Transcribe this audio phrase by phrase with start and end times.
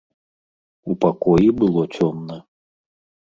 [0.93, 2.39] У пакоі было цёмна.